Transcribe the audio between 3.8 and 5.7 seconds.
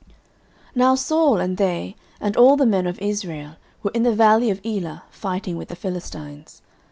were in the valley of Elah, fighting with